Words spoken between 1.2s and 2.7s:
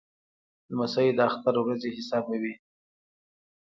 اختر ورځې حسابوي.